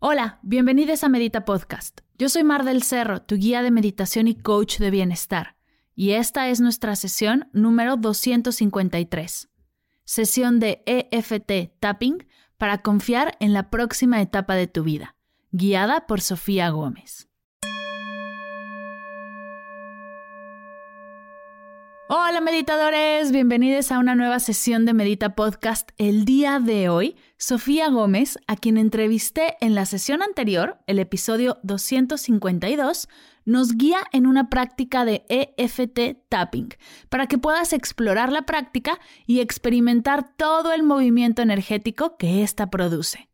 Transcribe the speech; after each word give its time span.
Hola, 0.00 0.38
bienvenidos 0.42 1.02
a 1.02 1.08
Medita 1.08 1.44
Podcast. 1.44 2.00
Yo 2.18 2.28
soy 2.28 2.44
Mar 2.44 2.64
del 2.64 2.82
Cerro, 2.82 3.22
tu 3.22 3.36
guía 3.36 3.62
de 3.62 3.70
meditación 3.70 4.28
y 4.28 4.34
coach 4.36 4.78
de 4.78 4.90
bienestar, 4.90 5.56
y 5.94 6.12
esta 6.12 6.48
es 6.48 6.60
nuestra 6.60 6.94
sesión 6.96 7.48
número 7.52 7.96
253. 7.96 9.48
Sesión 10.04 10.60
de 10.60 10.82
EFT 10.86 11.78
Tapping 11.80 12.26
para 12.56 12.82
confiar 12.82 13.36
en 13.40 13.52
la 13.52 13.70
próxima 13.70 14.22
etapa 14.22 14.54
de 14.54 14.66
tu 14.66 14.84
vida, 14.84 15.16
guiada 15.50 16.06
por 16.06 16.20
Sofía 16.20 16.70
Gómez. 16.70 17.27
Hola 22.10 22.40
meditadores, 22.40 23.32
bienvenidos 23.32 23.92
a 23.92 23.98
una 23.98 24.14
nueva 24.14 24.40
sesión 24.40 24.86
de 24.86 24.94
Medita 24.94 25.34
Podcast. 25.34 25.90
El 25.98 26.24
día 26.24 26.58
de 26.58 26.88
hoy, 26.88 27.16
Sofía 27.36 27.90
Gómez, 27.90 28.38
a 28.46 28.56
quien 28.56 28.78
entrevisté 28.78 29.58
en 29.60 29.74
la 29.74 29.84
sesión 29.84 30.22
anterior, 30.22 30.78
el 30.86 31.00
episodio 31.00 31.58
252, 31.64 33.10
nos 33.44 33.76
guía 33.76 33.98
en 34.12 34.26
una 34.26 34.48
práctica 34.48 35.04
de 35.04 35.26
EFT 35.28 36.16
tapping 36.30 36.70
para 37.10 37.26
que 37.26 37.36
puedas 37.36 37.74
explorar 37.74 38.32
la 38.32 38.46
práctica 38.46 38.98
y 39.26 39.40
experimentar 39.40 40.34
todo 40.34 40.72
el 40.72 40.84
movimiento 40.84 41.42
energético 41.42 42.16
que 42.16 42.42
ésta 42.42 42.70
produce. 42.70 43.27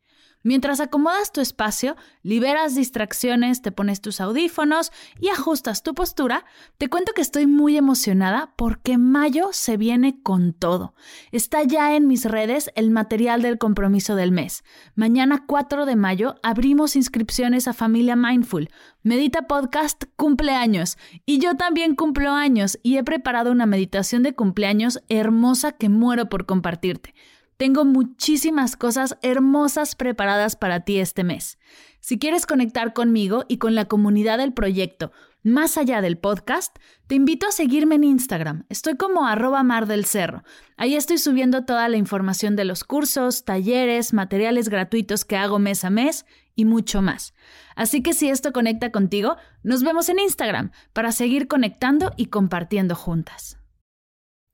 Mientras 0.47 0.81
acomodas 0.81 1.33
tu 1.33 1.41
espacio, 1.41 1.97
liberas 2.23 2.75
distracciones, 2.75 3.63
te 3.63 3.73
pones 3.73 4.03
tus 4.03 4.21
audífonos 4.21 4.93
y 5.19 5.31
ajustas 5.31 5.83
tu 5.83 5.95
postura, 5.95 6.45
te 6.77 6.91
cuento 6.91 7.13
que 7.15 7.23
estoy 7.23 7.47
muy 7.47 7.79
emocionada 7.79 8.53
porque 8.55 8.99
mayo 8.99 9.49
se 9.53 9.79
viene 9.79 10.21
con 10.23 10.53
todo. 10.53 10.95
Está 11.33 11.63
ya 11.63 11.97
en 11.97 12.07
mis 12.07 12.27
redes 12.27 12.71
el 12.75 12.91
material 12.91 13.41
del 13.41 13.57
compromiso 13.57 14.17
del 14.17 14.33
mes. 14.33 14.65
Mañana 14.95 15.45
4 15.47 15.87
de 15.87 15.97
mayo 15.97 16.35
abrimos 16.43 16.95
inscripciones 16.95 17.67
a 17.67 17.73
Familia 17.73 18.15
Mindful. 18.15 18.69
Medita 19.03 19.47
Podcast 19.47 20.05
cumpleaños 20.17 20.99
y 21.25 21.39
yo 21.39 21.57
también 21.57 21.95
cumplo 21.95 22.33
años 22.33 22.79
y 22.83 22.99
he 22.99 23.03
preparado 23.03 23.51
una 23.51 23.65
meditación 23.65 24.23
de 24.23 24.35
cumpleaños 24.35 25.03
hermosa 25.09 25.73
que 25.73 25.89
muero 25.89 26.29
por 26.29 26.45
compartirte. 26.45 27.15
Tengo 27.65 27.87
muchísimas 27.87 28.77
cosas 28.77 29.17
hermosas 29.23 29.95
preparadas 29.95 30.55
para 30.55 30.81
ti 30.81 30.99
este 30.99 31.25
mes. 31.25 31.57
Si 32.01 32.19
quieres 32.19 32.45
conectar 32.45 32.93
conmigo 32.93 33.47
y 33.49 33.57
con 33.57 33.75
la 33.75 33.87
comunidad 33.87 34.37
del 34.37 34.53
proyecto, 34.53 35.13
más 35.43 35.79
allá 35.79 36.03
del 36.03 36.19
podcast, 36.19 36.77
te 37.07 37.15
invito 37.15 37.47
a 37.47 37.53
seguirme 37.53 37.95
en 37.95 38.05
Instagram. 38.05 38.67
Estoy 38.69 38.99
como 38.99 39.27
arroba 39.27 39.63
mar 39.63 39.87
del 39.87 40.05
cerro. 40.05 40.45
Ahí 40.77 40.95
estoy 40.95 41.17
subiendo 41.17 41.65
toda 41.65 41.89
la 41.89 41.97
información 41.97 42.55
de 42.55 42.67
los 42.67 42.85
cursos, 42.85 43.47
talleres, 43.47 44.13
materiales 44.13 44.69
gratuitos 44.69 45.25
que 45.25 45.39
hago 45.39 45.59
mes 45.59 45.87
a 45.87 45.89
mes 45.89 46.27
y 46.55 46.67
mucho 46.67 47.01
más. 47.01 47.33
Así 47.77 48.03
que 48.03 48.13
si 48.13 48.29
esto 48.29 48.53
conecta 48.53 48.93
contigo, 48.93 49.37
nos 49.63 49.83
vemos 49.83 50.11
en 50.11 50.19
Instagram 50.19 50.71
para 50.93 51.13
seguir 51.13 51.49
conectando 51.49 52.13
y 52.19 52.27
compartiendo 52.27 52.95
juntas. 52.95 53.57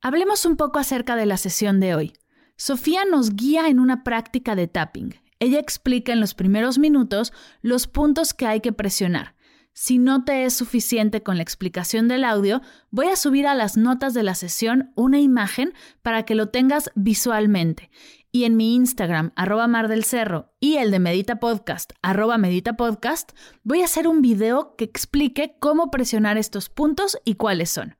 Hablemos 0.01 0.47
un 0.47 0.57
poco 0.57 0.79
acerca 0.79 1.17
de 1.17 1.27
la 1.27 1.39
sesión 1.39 1.81
de 1.81 1.97
hoy. 1.97 2.20
Sofía 2.61 3.07
nos 3.07 3.37
guía 3.37 3.69
en 3.69 3.81
una 3.81 4.05
práctica 4.05 4.55
de 4.55 4.69
tapping. 4.69 5.15
Ella 5.39 5.59
explica 5.59 6.13
en 6.13 6.21
los 6.21 6.35
primeros 6.35 6.77
minutos 6.77 7.33
los 7.63 7.87
puntos 7.87 8.35
que 8.35 8.45
hay 8.45 8.61
que 8.61 8.75
presionar. 8.75 9.35
Si 9.73 9.97
no 9.97 10.25
te 10.27 10.45
es 10.45 10.53
suficiente 10.53 11.23
con 11.23 11.39
la 11.39 11.43
explicación 11.43 12.07
del 12.07 12.23
audio, 12.23 12.61
voy 12.91 13.07
a 13.07 13.17
subir 13.17 13.47
a 13.47 13.55
las 13.55 13.79
notas 13.79 14.13
de 14.13 14.25
la 14.25 14.35
sesión 14.35 14.93
una 14.95 15.21
imagen 15.21 15.73
para 16.03 16.25
que 16.25 16.35
lo 16.35 16.51
tengas 16.51 16.91
visualmente. 16.95 17.91
Y 18.31 18.45
en 18.45 18.59
mi 18.59 18.75
Instagram, 18.75 19.33
arroba 19.37 19.67
Mar 19.67 19.89
del 19.89 20.05
Cerro, 20.05 20.53
y 20.61 20.77
el 20.77 20.91
de 20.91 20.99
Medita 20.99 21.41
Podcast, 21.41 21.93
arroba 22.03 22.37
Medita 22.37 22.75
Podcast, 22.75 23.33
voy 23.63 23.81
a 23.81 23.87
hacer 23.87 24.07
un 24.07 24.21
video 24.21 24.77
que 24.77 24.85
explique 24.85 25.57
cómo 25.61 25.91
presionar 25.91 26.37
estos 26.37 26.69
puntos 26.69 27.17
y 27.25 27.37
cuáles 27.37 27.71
son. 27.71 27.97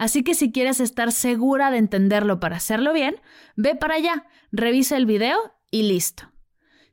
Así 0.00 0.24
que 0.24 0.32
si 0.32 0.50
quieres 0.50 0.80
estar 0.80 1.12
segura 1.12 1.70
de 1.70 1.76
entenderlo 1.76 2.40
para 2.40 2.56
hacerlo 2.56 2.94
bien, 2.94 3.20
ve 3.54 3.74
para 3.74 3.96
allá, 3.96 4.24
revisa 4.50 4.96
el 4.96 5.04
video 5.04 5.36
y 5.70 5.82
listo. 5.82 6.32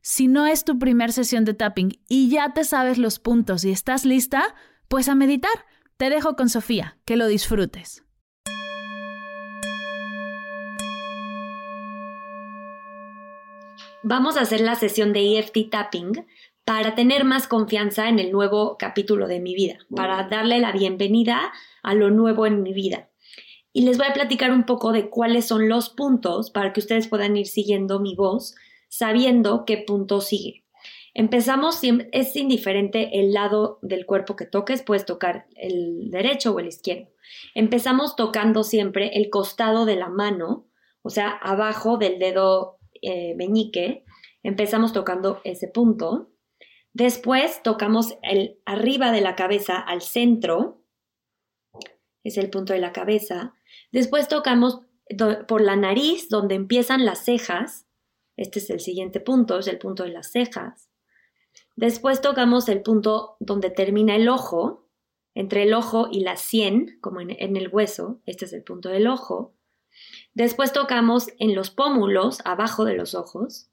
Si 0.01 0.27
no 0.27 0.45
es 0.45 0.65
tu 0.65 0.77
primer 0.77 1.13
sesión 1.13 1.45
de 1.45 1.54
tapping 1.54 2.01
y 2.09 2.27
ya 2.27 2.51
te 2.51 2.65
sabes 2.65 2.98
los 2.98 3.19
puntos 3.19 3.63
y 3.63 3.71
estás 3.71 4.04
lista, 4.04 4.54
pues 4.89 5.07
a 5.07 5.15
meditar. 5.15 5.54
Te 5.95 6.09
dejo 6.09 6.36
con 6.36 6.50
Sofía, 6.50 6.98
que 7.06 7.15
lo 7.15 7.27
disfrutes. 7.27 8.04
Vamos 14.04 14.36
a 14.36 14.42
hacer 14.42 14.59
la 14.59 14.75
sesión 14.75 15.13
de 15.13 15.39
EFT 15.39 15.69
tapping 15.71 16.25
para 16.68 16.96
tener 16.96 17.24
más 17.24 17.48
confianza 17.48 18.10
en 18.10 18.19
el 18.19 18.30
nuevo 18.30 18.75
capítulo 18.78 19.30
de 19.30 19.40
mi 19.40 19.56
vida, 19.56 19.78
para 19.96 20.28
darle 20.28 20.60
la 20.60 20.74
bienvenida 20.74 21.54
a 21.81 21.94
lo 21.94 22.10
nuevo 22.12 22.46
en 22.46 22.62
mi 22.62 22.74
vida. 22.74 23.10
Y 23.72 23.86
les 23.86 23.98
voy 23.98 24.08
a 24.08 24.14
platicar 24.14 24.52
un 24.52 24.66
poco 24.66 24.92
de 24.92 25.10
cuáles 25.10 25.48
son 25.48 25.69
los 25.69 25.88
puntos 25.88 26.52
para 26.52 26.74
que 26.74 26.81
ustedes 26.81 27.08
puedan 27.08 27.38
ir 27.38 27.48
siguiendo 27.48 28.02
mi 28.02 28.16
voz, 28.16 28.54
sabiendo 28.90 29.64
qué 29.64 29.78
punto 29.78 30.19
sigue. 30.19 30.66
Empezamos, 31.14 31.80
es 32.12 32.36
indiferente 32.36 33.18
el 33.18 33.31
lado 33.31 33.80
del 33.81 34.06
cuerpo 34.06 34.36
que 34.36 34.46
toques, 34.46 34.84
puedes 34.84 35.06
tocar 35.06 35.46
el 35.56 36.12
derecho 36.12 36.54
o 36.54 36.60
el 36.60 36.68
izquierdo. 36.68 37.08
Empezamos 37.56 38.18
tocando 38.18 38.66
siempre 38.66 39.12
el 39.14 39.30
costado 39.30 39.86
de 39.86 39.96
la 39.96 40.10
mano, 40.10 40.68
o 41.02 41.10
sea, 41.12 41.30
abajo 41.30 41.98
del 41.98 42.19
dedo 42.19 42.78
eh, 43.02 43.36
meñique, 43.36 44.04
empezamos 44.44 44.92
tocando 44.92 45.40
ese 45.46 45.69
punto. 45.69 46.28
Después 46.97 47.61
tocamos 47.61 48.17
el 48.23 48.59
arriba 48.65 49.11
de 49.11 49.21
la 49.21 49.35
cabeza 49.35 49.77
al 49.77 50.01
centro, 50.01 50.81
es 52.23 52.39
el 52.39 52.49
punto 52.49 52.73
de 52.73 52.79
la 52.79 52.91
cabeza. 52.91 53.53
Después 53.91 54.27
tocamos 54.27 54.79
por 55.47 55.61
la 55.61 55.75
nariz, 55.75 56.27
donde 56.27 56.55
empiezan 56.55 57.05
las 57.05 57.23
cejas. 57.23 57.85
Este 58.35 58.57
es 58.57 58.71
el 58.71 58.79
siguiente 58.79 59.19
punto, 59.19 59.59
es 59.59 59.67
el 59.67 59.77
punto 59.77 60.05
de 60.05 60.09
las 60.09 60.31
cejas. 60.31 60.89
Después 61.75 62.19
tocamos 62.19 62.67
el 62.67 62.81
punto 62.81 63.38
donde 63.39 63.69
termina 63.69 64.15
el 64.15 64.27
ojo, 64.27 64.89
entre 65.35 65.61
el 65.61 65.75
ojo 65.75 66.07
y 66.11 66.21
la 66.21 66.35
sien, 66.35 66.97
como 66.99 67.21
en, 67.21 67.57
el 67.57 67.67
hueso, 67.67 68.21
este 68.25 68.45
es 68.45 68.53
el 68.53 68.63
punto 68.63 68.89
del 68.89 69.05
ojo. 69.05 69.53
Después 70.33 70.73
tocamos 70.73 71.27
en 71.38 71.53
los 71.53 71.69
pómulos, 71.69 72.39
abajo 72.44 72.85
de 72.85 72.95
los 72.95 73.13
ojos. 73.13 73.69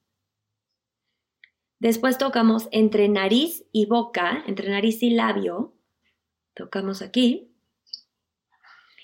Después 1.79 2.19
tocamos 2.19 2.69
entre 2.71 3.09
nariz 3.09 3.65
y 3.73 3.87
boca, 3.87 4.43
entre 4.47 4.71
nariz 4.71 5.03
y 5.03 5.11
labio. 5.11 5.75
Tocamos 6.55 7.03
aquí. 7.03 7.55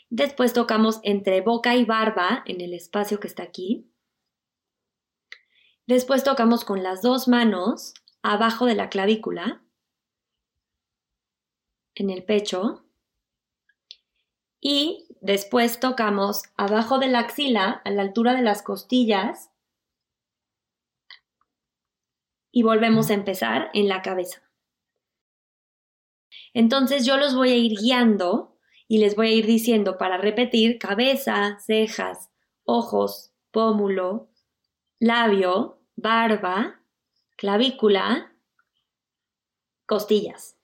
Después 0.08 0.52
tocamos 0.52 1.00
entre 1.02 1.40
boca 1.40 1.76
y 1.76 1.84
barba, 1.84 2.43
en 2.46 2.61
el 2.61 2.75
espacio 2.75 3.20
que 3.20 3.28
está 3.28 3.43
aquí. 3.43 3.90
Después 5.87 6.25
tocamos 6.25 6.64
con 6.64 6.82
las 6.82 7.02
dos 7.02 7.28
manos 7.28 7.94
abajo 8.22 8.67
de 8.67 8.75
la 8.75 8.88
clavícula, 8.88 9.62
en 11.94 12.11
el 12.11 12.25
pecho, 12.25 12.84
y 14.61 15.06
después 15.20 15.81
tocamos 15.81 16.43
abajo 16.56 16.99
de 16.99 17.08
la 17.08 17.20
axila, 17.20 17.82
a 17.84 17.90
la 17.90 18.02
altura 18.02 18.34
de 18.34 18.43
las 18.43 18.62
costillas, 18.62 19.50
y 22.52 22.62
volvemos 22.62 23.11
a 23.11 23.14
empezar 23.14 23.70
en 23.75 23.88
la 23.88 24.02
cabeza. 24.02 24.43
Entonces 26.55 27.06
yo 27.06 27.17
los 27.17 27.35
voy 27.35 27.50
a 27.50 27.56
ir 27.56 27.79
guiando 27.79 28.56
y 28.88 28.99
les 28.99 29.14
voy 29.14 29.29
a 29.29 29.35
ir 29.35 29.47
diciendo 29.47 29.99
para 29.99 30.17
repetir 30.17 30.79
cabeza, 30.79 31.58
cejas, 31.64 32.31
ojos, 32.64 33.32
pómulo, 33.50 34.31
labio, 34.99 35.81
barba, 35.97 36.82
clavícula, 37.37 38.35
costillas. 39.87 40.56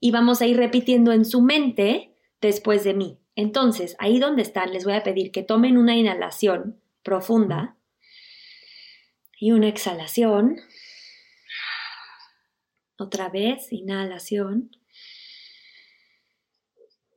Y 0.00 0.10
vamos 0.10 0.40
a 0.40 0.46
ir 0.46 0.56
repitiendo 0.56 1.12
en 1.12 1.24
su 1.24 1.40
mente 1.40 2.14
después 2.40 2.84
de 2.84 2.94
mí. 2.94 3.18
Entonces, 3.36 3.96
ahí 3.98 4.18
donde 4.18 4.42
están, 4.42 4.72
les 4.72 4.84
voy 4.84 4.94
a 4.94 5.02
pedir 5.02 5.32
que 5.32 5.42
tomen 5.42 5.76
una 5.76 5.96
inhalación 5.96 6.80
profunda 7.02 7.76
y 9.38 9.52
una 9.52 9.68
exhalación. 9.68 10.56
Otra 13.04 13.28
vez, 13.28 13.70
inhalación 13.70 14.70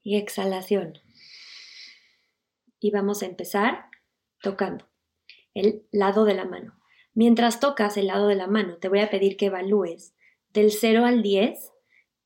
y 0.04 0.18
exhalación. 0.18 1.00
Y 2.82 2.92
vamos 2.92 3.24
a 3.24 3.26
empezar 3.26 3.86
tocando 4.42 4.86
el 5.54 5.88
lado 5.94 6.26
de 6.26 6.34
la 6.34 6.44
mano. 6.44 6.78
Mientras 7.14 7.62
tocas 7.62 7.96
el 7.96 8.08
lado 8.08 8.28
de 8.28 8.36
la 8.36 8.48
mano, 8.48 8.76
te 8.80 8.90
voy 8.90 9.00
a 9.00 9.10
pedir 9.10 9.38
que 9.38 9.46
evalúes 9.46 10.14
del 10.50 10.72
0 10.72 11.06
al 11.06 11.22
10 11.22 11.72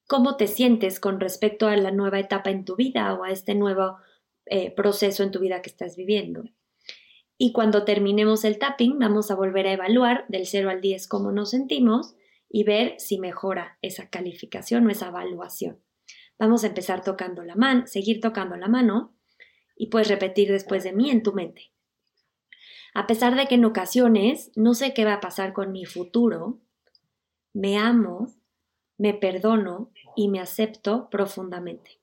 cómo 0.08 0.38
te 0.38 0.48
sientes 0.48 1.00
con 1.00 1.20
respecto 1.20 1.68
a 1.68 1.78
la 1.78 1.92
nueva 1.92 2.18
etapa 2.18 2.50
en 2.50 2.66
tu 2.66 2.76
vida 2.76 3.14
o 3.14 3.26
a 3.26 3.30
este 3.30 3.54
nuevo 3.54 3.98
eh, 4.48 4.72
proceso 4.72 5.22
en 5.22 5.30
tu 5.30 5.40
vida 5.40 5.62
que 5.62 5.70
estás 5.70 5.96
viviendo. 5.96 6.46
Y 7.38 7.52
cuando 7.52 7.86
terminemos 7.86 8.44
el 8.44 8.58
tapping, 8.58 8.98
vamos 8.98 9.30
a 9.30 9.36
volver 9.36 9.68
a 9.68 9.74
evaluar 9.74 10.26
del 10.30 10.48
0 10.48 10.72
al 10.72 10.82
10 10.82 11.08
cómo 11.08 11.32
nos 11.32 11.52
sentimos 11.52 12.16
y 12.52 12.64
ver 12.64 12.96
si 13.00 13.18
mejora 13.18 13.78
esa 13.82 14.10
calificación 14.10 14.86
o 14.86 14.90
esa 14.90 15.08
evaluación. 15.08 15.82
Vamos 16.38 16.64
a 16.64 16.68
empezar 16.68 17.04
tocando 17.04 17.44
la 17.44 17.56
mano, 17.56 17.88
seguir 17.88 18.20
tocando 18.20 18.58
la 18.58 18.68
mano 18.68 19.16
y 19.76 19.88
puedes 19.88 20.10
repetir 20.10 20.52
después 20.52 20.84
de 20.84 20.92
mí 20.92 21.10
en 21.10 21.24
tu 21.24 21.34
mente. 21.34 21.72
A 22.94 23.08
pesar 23.08 23.36
de 23.36 23.48
que 23.48 23.56
en 23.56 23.66
ocasiones 23.66 24.52
no 24.56 24.74
sé 24.74 24.94
qué 24.94 25.06
va 25.06 25.14
a 25.14 25.22
pasar 25.22 25.54
con 25.54 25.72
mi 25.72 25.86
futuro, 25.86 26.60
me 27.54 27.78
amo, 27.78 28.28
me 28.98 29.14
perdono 29.14 29.92
y 30.16 30.28
me 30.28 30.40
acepto 30.42 31.10
profundamente. 31.10 32.00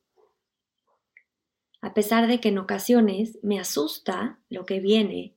A 1.83 1.93
pesar 1.93 2.27
de 2.27 2.41
que 2.41 2.49
en 2.49 2.59
ocasiones 2.59 3.39
me 3.43 3.61
asusta 3.61 4.41
lo 4.49 4.65
que 4.65 4.81
viene, 4.81 5.35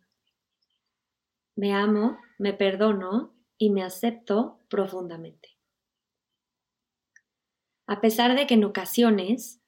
me 1.56 1.74
amo, 1.74 2.18
me 2.40 2.54
perdono 2.54 3.34
y 3.62 3.70
me 3.70 3.84
acepto 3.84 4.60
profundamente. 4.70 5.56
A 7.86 8.02
pesar 8.02 8.36
de 8.36 8.48
que 8.48 8.56
en 8.56 8.64
ocasiones 8.64 9.62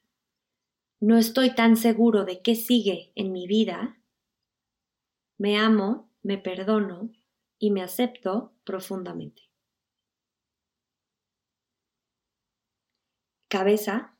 no 0.99 1.15
estoy 1.19 1.53
tan 1.53 1.77
seguro 1.77 2.25
de 2.25 2.41
qué 2.41 2.55
sigue 2.55 3.11
en 3.13 3.31
mi 3.31 3.45
vida, 3.45 4.01
me 5.37 5.59
amo, 5.59 6.09
me 6.23 6.39
perdono 6.39 7.11
y 7.59 7.69
me 7.69 7.83
acepto 7.83 8.55
profundamente. 8.63 9.43
Cabeza. 13.47 14.17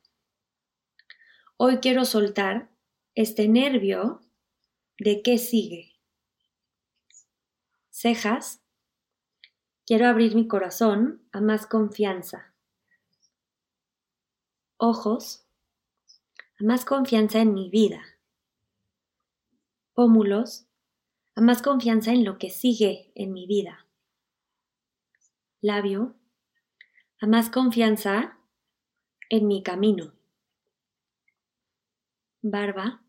Hoy 1.56 1.78
quiero 1.78 2.04
soltar 2.04 2.70
este 3.16 3.48
nervio 3.48 4.20
de 5.00 5.20
qué 5.20 5.36
sigue. 5.36 5.96
Cejas. 7.90 8.63
Quiero 9.86 10.06
abrir 10.08 10.34
mi 10.34 10.48
corazón 10.48 11.22
a 11.32 11.40
más 11.40 11.66
confianza. 11.66 12.54
Ojos. 14.76 15.46
A 16.60 16.64
más 16.64 16.84
confianza 16.84 17.40
en 17.40 17.52
mi 17.52 17.68
vida. 17.68 18.02
Pómulos 19.92 20.66
a 21.36 21.40
más 21.40 21.62
confianza 21.62 22.12
en 22.12 22.24
lo 22.24 22.38
que 22.38 22.50
sigue 22.50 23.10
en 23.14 23.32
mi 23.32 23.46
vida. 23.46 23.86
Labio, 25.60 26.14
a 27.20 27.26
más 27.26 27.50
confianza 27.50 28.38
en 29.28 29.48
mi 29.48 29.62
camino. 29.62 30.12
Barba, 32.42 33.02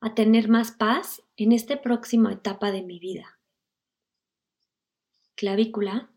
a 0.00 0.14
tener 0.14 0.48
más 0.48 0.72
paz 0.72 1.22
en 1.36 1.52
esta 1.52 1.80
próxima 1.80 2.32
etapa 2.32 2.70
de 2.70 2.82
mi 2.82 2.98
vida. 2.98 3.39
Clavícula, 5.40 6.10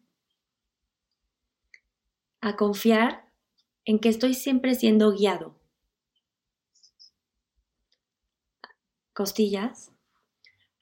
a 2.42 2.58
confiar 2.58 3.32
en 3.86 4.00
que 4.00 4.10
estoy 4.10 4.34
siempre 4.34 4.76
siendo 4.76 5.14
guiado. 5.14 5.56
Costillas, 9.14 9.94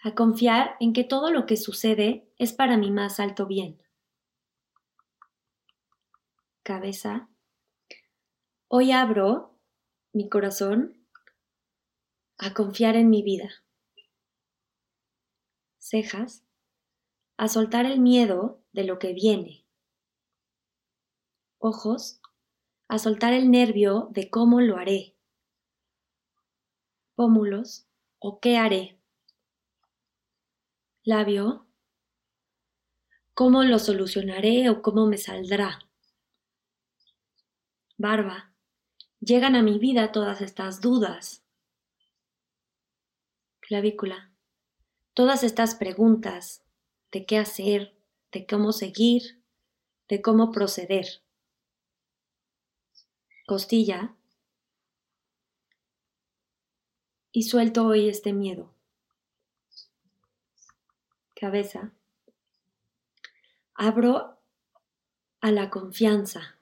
a 0.01 0.15
confiar 0.15 0.75
en 0.79 0.91
que 0.93 1.03
todo 1.03 1.29
lo 1.29 1.45
que 1.45 1.55
sucede 1.55 2.33
es 2.39 2.51
para 2.51 2.77
mi 2.77 2.89
más 2.89 3.19
alto 3.19 3.45
bien. 3.45 3.79
Cabeza. 6.63 7.29
Hoy 8.69 8.91
abro 8.91 9.55
mi 10.13 10.29
corazón 10.29 11.05
a 12.39 12.55
confiar 12.55 12.95
en 12.95 13.11
mi 13.11 13.21
vida. 13.21 13.63
Cejas. 15.77 16.43
A 17.37 17.47
soltar 17.47 17.85
el 17.85 17.99
miedo 17.99 18.61
de 18.71 18.83
lo 18.83 18.99
que 18.99 19.13
viene. 19.13 19.65
Ojos. 21.57 22.21
A 22.87 22.99
soltar 22.99 23.33
el 23.33 23.49
nervio 23.51 24.09
de 24.11 24.29
cómo 24.29 24.61
lo 24.61 24.77
haré. 24.77 25.15
Pómulos. 27.15 27.87
O 28.19 28.39
qué 28.39 28.57
haré 28.57 29.01
labio, 31.03 31.65
¿cómo 33.33 33.63
lo 33.63 33.79
solucionaré 33.79 34.69
o 34.69 34.81
cómo 34.81 35.07
me 35.07 35.17
saldrá? 35.17 35.79
Barba, 37.97 38.53
llegan 39.19 39.55
a 39.55 39.63
mi 39.63 39.79
vida 39.79 40.11
todas 40.11 40.41
estas 40.41 40.79
dudas. 40.79 41.43
Clavícula, 43.61 44.31
todas 45.13 45.43
estas 45.43 45.75
preguntas 45.75 46.63
de 47.11 47.25
qué 47.25 47.37
hacer, 47.37 47.95
de 48.31 48.45
cómo 48.45 48.71
seguir, 48.71 49.43
de 50.07 50.21
cómo 50.21 50.51
proceder. 50.51 51.21
Costilla, 53.47 54.15
y 57.31 57.43
suelto 57.43 57.85
hoy 57.85 58.09
este 58.09 58.33
miedo 58.33 58.73
cabeza, 61.41 61.91
abro 63.73 64.37
a 65.39 65.51
la 65.51 65.71
confianza. 65.71 66.59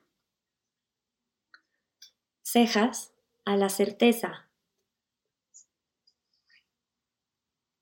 Cejas 2.42 3.12
a 3.44 3.58
la 3.58 3.68
certeza. 3.68 4.48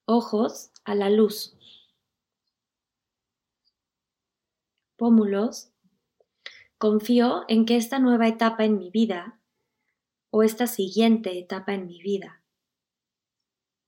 Ojos 0.06 0.72
a 0.86 0.96
la 0.96 1.12
luz. 1.12 1.57
Pómulos. 4.98 5.72
Confío 6.78 7.46
en 7.48 7.66
que 7.66 7.78
esta 7.78 8.00
nueva 8.00 8.28
etapa 8.28 8.66
en 8.66 8.78
mi 8.78 8.90
vida 8.90 9.40
o 10.32 10.44
esta 10.44 10.68
siguiente 10.68 11.38
etapa 11.40 11.74
en 11.74 11.88
mi 11.88 12.02
vida 12.02 12.44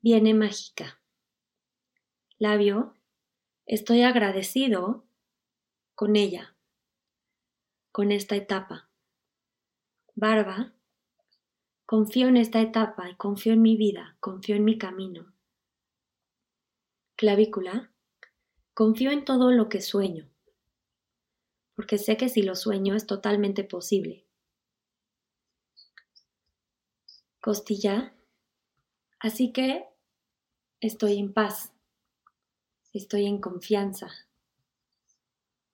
viene 0.01 0.33
mágica. 0.33 1.01
Labio. 2.37 2.95
Estoy 3.65 4.01
agradecido 4.01 5.05
con 5.93 6.15
ella, 6.15 6.55
con 7.91 8.11
esta 8.11 8.35
etapa. 8.35 8.89
Barba, 10.15 10.73
confío 11.85 12.27
en 12.27 12.37
esta 12.37 12.61
etapa 12.61 13.09
y 13.09 13.15
confío 13.15 13.53
en 13.53 13.61
mi 13.61 13.77
vida, 13.77 14.17
confío 14.19 14.55
en 14.55 14.65
mi 14.65 14.77
camino. 14.77 15.33
Clavícula, 17.15 17.91
confío 18.73 19.11
en 19.11 19.23
todo 19.23 19.51
lo 19.51 19.69
que 19.69 19.81
sueño, 19.81 20.28
porque 21.79 21.97
sé 21.97 22.17
que 22.17 22.27
si 22.27 22.41
lo 22.41 22.55
sueño 22.57 22.93
es 22.93 23.07
totalmente 23.07 23.63
posible. 23.63 24.25
Costilla, 27.39 28.13
así 29.21 29.53
que 29.53 29.85
estoy 30.81 31.19
en 31.19 31.31
paz, 31.31 31.71
estoy 32.91 33.27
en 33.27 33.39
confianza 33.39 34.09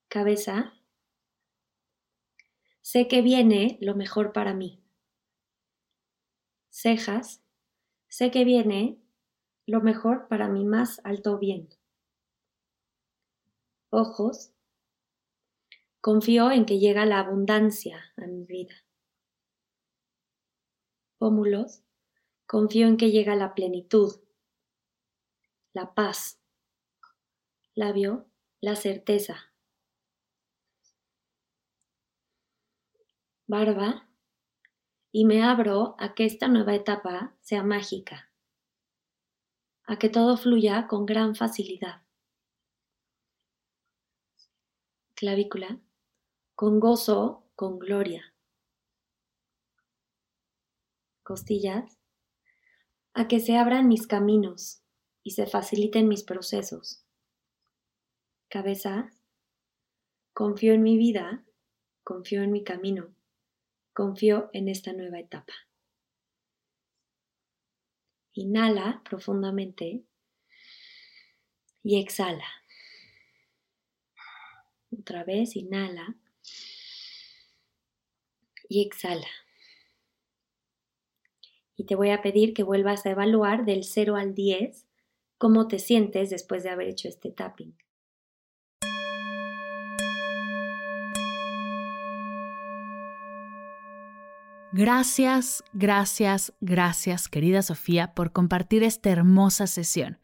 cabeza, 0.08 0.74
sé 2.82 3.08
que 3.08 3.24
viene 3.24 3.80
lo 3.82 3.96
mejor 3.96 4.32
para 4.32 4.54
mí. 4.54 4.80
Cejas, 6.70 7.42
sé 8.10 8.30
que 8.30 8.46
viene 8.46 9.00
lo 9.66 9.82
mejor 9.82 10.28
para 10.28 10.48
mi 10.48 10.66
más 10.66 11.02
alto 11.04 11.40
bien. 11.40 11.70
Ojos, 13.90 14.55
confío 16.06 16.52
en 16.52 16.68
que 16.68 16.78
llega 16.78 17.04
la 17.08 17.18
abundancia 17.18 18.14
a 18.16 18.28
mi 18.28 18.46
vida. 18.46 18.76
Pómulos, 21.18 21.82
confío 22.46 22.86
en 22.86 22.98
que 22.98 23.10
llega 23.10 23.36
la 23.36 23.56
plenitud, 23.56 24.14
la 25.74 25.96
paz. 25.96 26.40
Labio, 27.74 28.28
la 28.62 28.76
certeza. 28.76 29.52
barba 33.48 34.08
y 35.12 35.26
me 35.26 35.42
abro 35.42 35.96
a 35.98 36.14
que 36.14 36.26
esta 36.26 36.48
nueva 36.48 36.76
etapa 36.76 37.36
sea 37.42 37.64
mágica, 37.64 38.32
a 39.86 39.98
que 39.98 40.10
todo 40.10 40.38
fluya 40.38 40.86
con 40.88 41.08
gran 41.08 41.36
facilidad. 41.36 42.04
Clavícula, 45.16 45.80
con 46.56 46.80
gozo, 46.80 47.44
con 47.56 47.80
gloria. 47.80 48.34
Costillas, 51.24 51.98
a 53.14 53.28
que 53.28 53.40
se 53.40 53.58
abran 53.58 53.88
mis 53.88 54.08
caminos 54.08 54.82
y 55.24 55.32
se 55.32 55.46
faciliten 55.46 56.08
mis 56.08 56.24
procesos. 56.24 57.06
Cabeza, 58.50 59.12
confío 60.34 60.74
en 60.74 60.84
mi 60.84 60.98
vida, 60.98 61.46
confío 62.04 62.44
en 62.44 62.52
mi 62.52 62.64
camino 62.64 63.16
confío 63.96 64.50
en 64.52 64.68
esta 64.68 64.92
nueva 64.92 65.20
etapa. 65.20 65.54
Inhala 68.34 69.02
profundamente 69.10 70.04
y 71.82 72.02
exhala. 72.02 72.46
Otra 74.92 75.24
vez, 75.24 75.56
inhala 75.56 76.18
y 78.70 78.82
exhala. 78.82 79.28
Y 81.76 81.86
te 81.86 81.96
voy 81.96 82.10
a 82.12 82.22
pedir 82.22 82.54
que 82.54 82.64
vuelvas 82.64 83.06
a 83.06 83.12
evaluar 83.12 83.66
del 83.66 83.84
0 83.84 84.16
al 84.16 84.34
10 84.34 84.86
cómo 85.38 85.68
te 85.68 85.80
sientes 85.80 86.30
después 86.30 86.64
de 86.64 86.70
haber 86.70 86.88
hecho 86.88 87.08
este 87.08 87.32
tapping. 87.32 87.76
Gracias, 94.78 95.64
gracias, 95.72 96.54
gracias, 96.60 97.30
querida 97.30 97.62
Sofía, 97.62 98.14
por 98.14 98.34
compartir 98.34 98.84
esta 98.84 99.10
hermosa 99.10 99.68
sesión. 99.68 100.20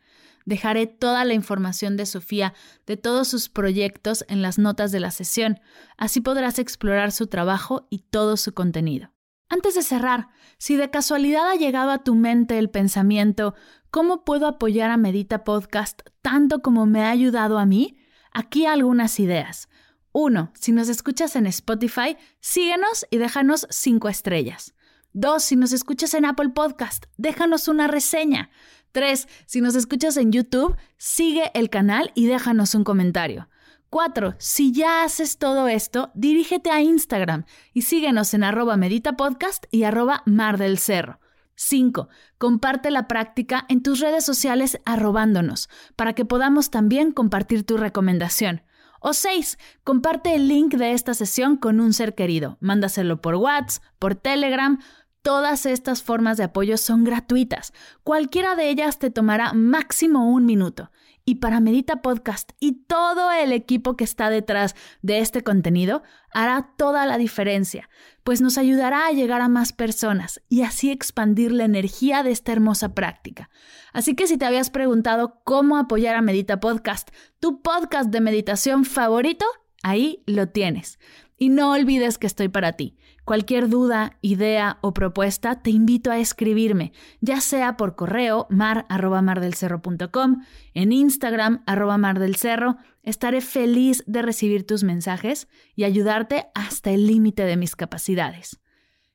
Dejaré 0.45 0.87
toda 0.87 1.25
la 1.25 1.33
información 1.33 1.97
de 1.97 2.05
Sofía, 2.05 2.53
de 2.85 2.97
todos 2.97 3.27
sus 3.27 3.49
proyectos, 3.49 4.25
en 4.27 4.41
las 4.41 4.57
notas 4.57 4.91
de 4.91 4.99
la 4.99 5.11
sesión. 5.11 5.59
Así 5.97 6.21
podrás 6.21 6.59
explorar 6.59 7.11
su 7.11 7.27
trabajo 7.27 7.87
y 7.89 7.99
todo 7.99 8.37
su 8.37 8.53
contenido. 8.53 9.11
Antes 9.49 9.75
de 9.75 9.83
cerrar, 9.83 10.29
si 10.57 10.77
de 10.77 10.89
casualidad 10.89 11.49
ha 11.49 11.55
llegado 11.55 11.91
a 11.91 12.03
tu 12.03 12.15
mente 12.15 12.57
el 12.57 12.69
pensamiento, 12.69 13.53
¿cómo 13.89 14.23
puedo 14.23 14.47
apoyar 14.47 14.91
a 14.91 14.97
Medita 14.97 15.43
Podcast 15.43 16.01
tanto 16.21 16.61
como 16.61 16.85
me 16.85 17.03
ha 17.03 17.09
ayudado 17.09 17.57
a 17.59 17.65
mí? 17.65 17.97
Aquí 18.31 18.65
algunas 18.65 19.19
ideas. 19.19 19.67
Uno, 20.13 20.51
si 20.55 20.71
nos 20.71 20.87
escuchas 20.87 21.35
en 21.35 21.47
Spotify, 21.47 22.17
síguenos 22.39 23.05
y 23.11 23.17
déjanos 23.17 23.67
cinco 23.69 24.07
estrellas. 24.07 24.73
Dos, 25.13 25.43
si 25.43 25.57
nos 25.57 25.73
escuchas 25.73 26.13
en 26.13 26.23
Apple 26.23 26.49
Podcast, 26.49 27.05
déjanos 27.17 27.67
una 27.67 27.87
reseña. 27.87 28.49
Tres, 28.91 29.27
si 29.45 29.61
nos 29.61 29.75
escuchas 29.75 30.17
en 30.17 30.31
YouTube, 30.31 30.75
sigue 30.97 31.51
el 31.53 31.69
canal 31.69 32.11
y 32.13 32.27
déjanos 32.27 32.75
un 32.75 32.83
comentario. 32.83 33.47
Cuatro, 33.89 34.35
si 34.37 34.71
ya 34.71 35.03
haces 35.03 35.37
todo 35.37 35.67
esto, 35.67 36.11
dirígete 36.13 36.71
a 36.71 36.81
Instagram 36.81 37.45
y 37.73 37.81
síguenos 37.81 38.33
en 38.33 38.43
arroba 38.43 38.77
meditapodcast 38.77 39.65
y 39.69 39.83
arroba 39.83 40.23
mar 40.25 40.57
del 40.57 40.77
cerro. 40.77 41.19
5. 41.55 42.09
Comparte 42.37 42.89
la 42.89 43.07
práctica 43.07 43.65
en 43.69 43.83
tus 43.83 43.99
redes 43.99 44.25
sociales 44.25 44.79
arrobándonos 44.85 45.69
para 45.95 46.13
que 46.13 46.25
podamos 46.25 46.71
también 46.71 47.11
compartir 47.11 47.65
tu 47.65 47.77
recomendación. 47.77 48.63
O 48.99 49.13
6. 49.13 49.57
Comparte 49.83 50.35
el 50.35 50.47
link 50.47 50.75
de 50.75 50.91
esta 50.91 51.13
sesión 51.13 51.57
con 51.57 51.79
un 51.79 51.91
ser 51.91 52.15
querido. 52.15 52.57
Mándaselo 52.61 53.19
por 53.19 53.35
WhatsApp, 53.35 53.83
por 53.99 54.15
Telegram. 54.15 54.79
Todas 55.21 55.67
estas 55.67 56.01
formas 56.01 56.37
de 56.37 56.45
apoyo 56.45 56.77
son 56.77 57.03
gratuitas. 57.03 57.73
Cualquiera 58.03 58.55
de 58.55 58.69
ellas 58.69 58.97
te 58.97 59.11
tomará 59.11 59.53
máximo 59.53 60.31
un 60.31 60.47
minuto. 60.47 60.91
Y 61.25 61.35
para 61.35 61.59
Medita 61.59 62.01
Podcast 62.01 62.53
y 62.59 62.83
todo 62.87 63.31
el 63.31 63.51
equipo 63.51 63.95
que 63.95 64.03
está 64.03 64.31
detrás 64.31 64.75
de 65.03 65.19
este 65.19 65.43
contenido 65.43 66.01
hará 66.33 66.73
toda 66.75 67.05
la 67.05 67.19
diferencia, 67.19 67.87
pues 68.23 68.41
nos 68.41 68.57
ayudará 68.57 69.05
a 69.05 69.11
llegar 69.11 69.41
a 69.41 69.47
más 69.47 69.73
personas 69.73 70.41
y 70.49 70.63
así 70.63 70.89
expandir 70.89 71.51
la 71.51 71.65
energía 71.65 72.23
de 72.23 72.31
esta 72.31 72.51
hermosa 72.51 72.95
práctica. 72.95 73.51
Así 73.93 74.15
que 74.15 74.25
si 74.25 74.37
te 74.37 74.45
habías 74.45 74.71
preguntado 74.71 75.41
cómo 75.43 75.77
apoyar 75.77 76.15
a 76.15 76.23
Medita 76.23 76.59
Podcast, 76.59 77.09
tu 77.39 77.61
podcast 77.61 78.09
de 78.09 78.21
meditación 78.21 78.83
favorito, 78.83 79.45
ahí 79.83 80.23
lo 80.25 80.47
tienes. 80.47 80.97
Y 81.37 81.49
no 81.49 81.71
olvides 81.71 82.17
que 82.17 82.27
estoy 82.27 82.49
para 82.49 82.73
ti. 82.73 82.97
Cualquier 83.31 83.69
duda, 83.69 84.17
idea 84.19 84.77
o 84.81 84.93
propuesta, 84.93 85.61
te 85.61 85.69
invito 85.69 86.11
a 86.11 86.19
escribirme, 86.19 86.91
ya 87.21 87.39
sea 87.39 87.77
por 87.77 87.95
correo 87.95 88.45
mar@mardelcerro.com, 88.49 90.43
en 90.73 90.91
Instagram 90.91 91.63
mardelcerro. 91.97 92.75
Estaré 93.03 93.39
feliz 93.39 94.03
de 94.05 94.21
recibir 94.21 94.67
tus 94.67 94.83
mensajes 94.83 95.47
y 95.77 95.85
ayudarte 95.85 96.47
hasta 96.53 96.91
el 96.91 97.07
límite 97.07 97.45
de 97.45 97.55
mis 97.55 97.77
capacidades. 97.77 98.59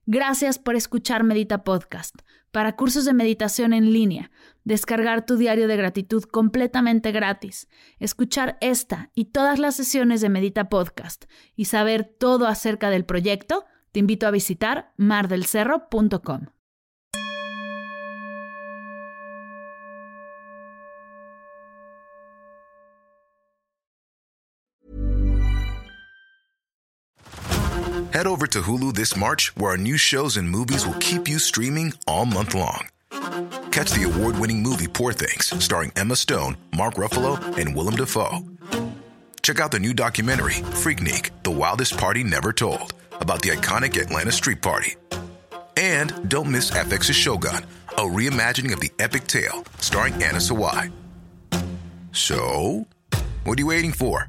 Gracias 0.06 0.58
por 0.58 0.76
escuchar 0.76 1.23
Medita 1.23 1.62
Podcast. 1.62 2.14
Para 2.52 2.75
cursos 2.75 3.04
de 3.04 3.12
meditación 3.12 3.75
en 3.75 3.92
línea, 3.92 4.30
descargar 4.64 5.26
tu 5.26 5.37
diario 5.37 5.68
de 5.68 5.76
gratitud 5.76 6.25
completamente 6.25 7.12
gratis, 7.12 7.68
escuchar 7.99 8.56
esta 8.62 9.11
y 9.14 9.26
todas 9.26 9.58
las 9.58 9.76
sesiones 9.76 10.23
de 10.23 10.30
Medita 10.30 10.70
Podcast 10.70 11.26
y 11.54 11.66
saber 11.66 12.04
todo 12.18 12.46
acerca 12.46 12.88
del 12.88 13.04
proyecto, 13.04 13.65
te 13.96 14.00
invito 14.00 14.26
a 14.26 14.30
visitar 14.30 14.92
mardelcerro.com. 14.98 16.50
Head 28.12 28.26
over 28.26 28.46
to 28.46 28.60
Hulu 28.60 28.94
this 28.94 29.16
March, 29.16 29.54
where 29.56 29.70
our 29.70 29.78
new 29.78 29.96
shows 29.96 30.36
and 30.36 30.48
movies 30.48 30.86
will 30.86 30.94
keep 31.00 31.26
you 31.26 31.38
streaming 31.38 31.94
all 32.06 32.26
month 32.26 32.54
long. 32.54 32.88
Catch 33.70 33.92
the 33.92 34.04
award 34.04 34.38
winning 34.38 34.62
movie 34.62 34.88
Poor 34.88 35.12
Things, 35.14 35.52
starring 35.64 35.92
Emma 35.96 36.16
Stone, 36.16 36.56
Mark 36.76 36.94
Ruffalo, 36.94 37.38
and 37.56 37.74
Willem 37.74 37.96
Dafoe. 37.96 38.44
Check 39.42 39.60
out 39.60 39.70
the 39.70 39.78
new 39.78 39.94
documentary, 39.94 40.54
Freaknik 40.82 41.30
The 41.44 41.50
Wildest 41.52 41.96
Party 41.96 42.24
Never 42.24 42.52
Told, 42.52 42.92
about 43.20 43.42
the 43.42 43.50
iconic 43.50 44.00
Atlanta 44.00 44.32
Street 44.32 44.62
Party. 44.62 44.96
And 45.76 46.28
don't 46.28 46.50
miss 46.50 46.70
FX's 46.70 47.16
Shogun, 47.16 47.64
a 47.99 48.02
reimagining 48.02 48.73
of 48.73 48.80
the 48.80 48.90
epic 48.99 49.26
tale 49.26 49.64
starring 49.78 50.14
Anna 50.14 50.38
Sawai. 50.38 50.90
So, 52.12 52.87
what 53.44 53.58
are 53.58 53.62
you 53.62 53.66
waiting 53.66 53.92
for? 53.92 54.28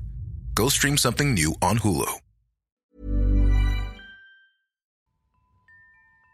Go 0.55 0.69
stream 0.69 0.97
something 0.97 1.33
new 1.33 1.55
on 1.61 1.77
Hulu. 1.77 2.19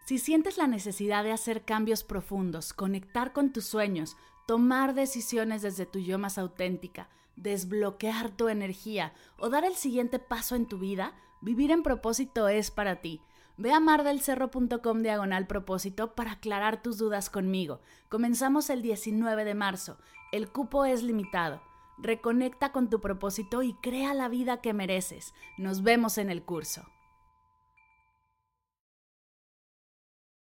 Si 0.06 0.20
sientes 0.20 0.58
la 0.58 0.68
necesidad 0.68 1.24
de 1.24 1.32
hacer 1.32 1.64
cambios 1.64 2.04
profundos, 2.04 2.74
conectar 2.74 3.32
con 3.32 3.54
tus 3.54 3.66
sueños, 3.66 4.18
tomar 4.48 4.96
decisiones 4.96 5.62
desde 5.62 5.86
tu 5.86 6.00
yo 6.00 6.20
más 6.20 6.38
auténtica, 6.38 7.08
desbloquear 7.38 8.30
tu 8.30 8.50
energía 8.50 9.14
o 9.38 9.50
dar 9.50 9.64
el 9.64 9.76
siguiente 9.76 10.20
paso 10.20 10.56
en 10.56 10.66
tu 10.66 10.78
vida, 10.78 11.14
vivir 11.44 11.72
en 11.72 11.84
propósito 11.84 12.48
es 12.48 12.72
para 12.72 13.02
ti. 13.02 13.22
Ve 13.58 13.72
a 13.72 13.80
mardelcerro.com 13.80 15.04
diagonal 15.04 15.46
propósito 15.46 16.16
para 16.16 16.32
aclarar 16.32 16.82
tus 16.82 16.98
dudas 16.98 17.30
conmigo. 17.30 17.82
Comenzamos 18.10 18.70
el 18.70 18.82
19 18.82 19.46
de 19.46 19.54
marzo. 19.54 19.98
El 20.32 20.50
cupo 20.50 20.86
es 20.86 21.04
limitado. 21.04 21.62
Reconecta 22.00 22.72
con 22.72 22.90
tu 22.90 23.00
propósito 23.00 23.62
y 23.62 23.74
crea 23.76 24.14
la 24.14 24.30
vida 24.30 24.62
que 24.62 24.74
mereces. 24.74 25.36
Nos 25.58 25.84
vemos 25.84 26.18
en 26.18 26.32
el 26.32 26.44
curso. 26.44 26.93